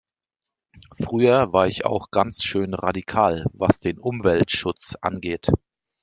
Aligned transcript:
Früher 0.99 1.53
war 1.53 1.67
ich 1.67 1.85
auch 1.85 2.09
ganz 2.09 2.41
schön 2.41 2.73
radikal 2.73 3.45
was 3.53 3.79
den 3.79 3.99
Umweltschutz 3.99 4.95
angeht. 4.99 5.49